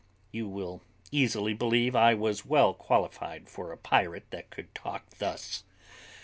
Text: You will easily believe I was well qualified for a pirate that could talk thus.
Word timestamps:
You 0.31 0.49
will 0.49 0.81
easily 1.11 1.53
believe 1.53 1.95
I 1.95 2.15
was 2.15 2.43
well 2.43 2.73
qualified 2.73 3.47
for 3.47 3.71
a 3.71 3.77
pirate 3.77 4.25
that 4.31 4.49
could 4.49 4.73
talk 4.73 5.03
thus. 5.19 5.63